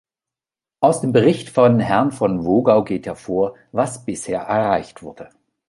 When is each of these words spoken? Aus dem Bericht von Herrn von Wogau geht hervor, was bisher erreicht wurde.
Aus 0.79 1.01
dem 1.01 1.11
Bericht 1.11 1.49
von 1.49 1.79
Herrn 1.79 2.11
von 2.11 2.43
Wogau 2.43 2.83
geht 2.83 3.05
hervor, 3.05 3.53
was 3.71 4.03
bisher 4.03 4.39
erreicht 4.39 5.03
wurde. 5.03 5.29